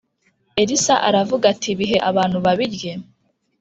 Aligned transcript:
Elisa 0.61 0.95
aravuga 1.07 1.45
ati 1.53 1.69
bihe 1.79 1.97
abantu 2.09 2.37
babirye 2.45 2.91